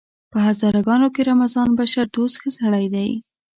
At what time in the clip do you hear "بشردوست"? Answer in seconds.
1.79-2.35